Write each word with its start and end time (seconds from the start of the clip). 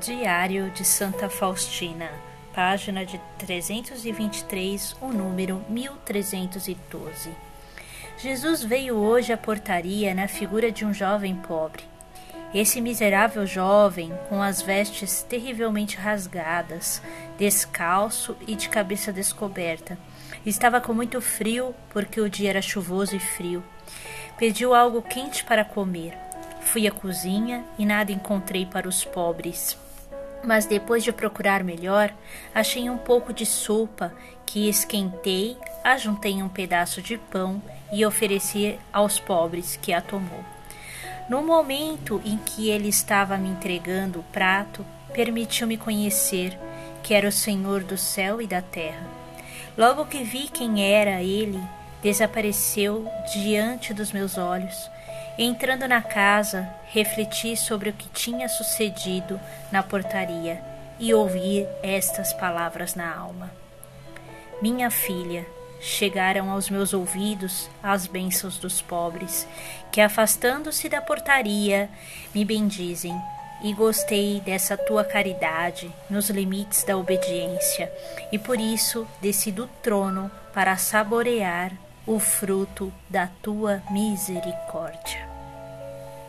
Diário 0.00 0.70
de 0.72 0.84
Santa 0.84 1.30
Faustina, 1.30 2.10
página 2.54 3.06
de 3.06 3.18
323, 3.38 4.94
o 5.00 5.08
número 5.08 5.64
1312. 5.70 7.30
Jesus 8.18 8.62
veio 8.62 8.94
hoje 8.96 9.32
à 9.32 9.38
portaria 9.38 10.14
na 10.14 10.28
figura 10.28 10.70
de 10.70 10.84
um 10.84 10.92
jovem 10.92 11.34
pobre. 11.36 11.82
Esse 12.52 12.78
miserável 12.78 13.46
jovem, 13.46 14.12
com 14.28 14.42
as 14.42 14.60
vestes 14.60 15.22
terrivelmente 15.22 15.96
rasgadas, 15.96 17.00
descalço 17.38 18.36
e 18.46 18.54
de 18.54 18.68
cabeça 18.68 19.10
descoberta, 19.10 19.96
estava 20.44 20.78
com 20.78 20.92
muito 20.92 21.22
frio 21.22 21.74
porque 21.88 22.20
o 22.20 22.28
dia 22.28 22.50
era 22.50 22.60
chuvoso 22.60 23.16
e 23.16 23.18
frio. 23.18 23.64
Pediu 24.36 24.74
algo 24.74 25.00
quente 25.00 25.42
para 25.42 25.64
comer. 25.64 26.12
Fui 26.60 26.86
à 26.86 26.90
cozinha 26.90 27.64
e 27.78 27.86
nada 27.86 28.12
encontrei 28.12 28.66
para 28.66 28.86
os 28.86 29.02
pobres 29.02 29.85
mas 30.46 30.64
depois 30.64 31.02
de 31.02 31.12
procurar 31.12 31.64
melhor, 31.64 32.14
achei 32.54 32.88
um 32.88 32.96
pouco 32.96 33.32
de 33.32 33.44
sopa 33.44 34.14
que 34.46 34.68
esquentei, 34.68 35.56
ajuntei 35.82 36.42
um 36.42 36.48
pedaço 36.48 37.02
de 37.02 37.18
pão 37.18 37.60
e 37.92 38.06
ofereci 38.06 38.78
aos 38.92 39.18
pobres 39.18 39.76
que 39.76 39.92
a 39.92 40.00
tomou. 40.00 40.44
No 41.28 41.42
momento 41.42 42.22
em 42.24 42.38
que 42.38 42.70
ele 42.70 42.88
estava 42.88 43.36
me 43.36 43.48
entregando 43.48 44.20
o 44.20 44.24
prato, 44.32 44.86
permitiu-me 45.12 45.76
conhecer 45.76 46.56
que 47.02 47.12
era 47.12 47.28
o 47.28 47.32
Senhor 47.32 47.82
do 47.82 47.98
céu 47.98 48.40
e 48.40 48.46
da 48.46 48.62
terra. 48.62 49.06
Logo 49.76 50.06
que 50.06 50.22
vi 50.22 50.48
quem 50.48 50.84
era 50.84 51.22
ele, 51.22 51.60
desapareceu 52.02 53.10
diante 53.32 53.92
dos 53.92 54.12
meus 54.12 54.38
olhos 54.38 54.88
Entrando 55.38 55.86
na 55.86 56.00
casa, 56.00 56.66
refleti 56.86 57.56
sobre 57.56 57.90
o 57.90 57.92
que 57.92 58.08
tinha 58.08 58.48
sucedido 58.48 59.38
na 59.70 59.82
portaria 59.82 60.62
e 60.98 61.12
ouvi 61.12 61.66
estas 61.82 62.32
palavras 62.32 62.94
na 62.94 63.14
alma: 63.14 63.50
Minha 64.62 64.90
filha, 64.90 65.44
chegaram 65.78 66.50
aos 66.50 66.70
meus 66.70 66.94
ouvidos 66.94 67.68
as 67.82 68.06
bênçãos 68.06 68.56
dos 68.56 68.80
pobres, 68.80 69.46
que 69.92 70.00
afastando-se 70.00 70.88
da 70.88 71.02
portaria 71.02 71.90
me 72.34 72.42
bendizem, 72.42 73.14
e 73.62 73.74
gostei 73.74 74.40
dessa 74.40 74.76
tua 74.76 75.04
caridade 75.04 75.92
nos 76.08 76.30
limites 76.30 76.82
da 76.84 76.96
obediência, 76.96 77.92
e 78.32 78.38
por 78.38 78.58
isso 78.58 79.06
desci 79.20 79.52
do 79.52 79.66
trono 79.82 80.30
para 80.54 80.78
saborear 80.78 81.72
o 82.06 82.18
fruto 82.18 82.92
da 83.10 83.26
tua 83.42 83.82
misericórdia. 83.90 85.35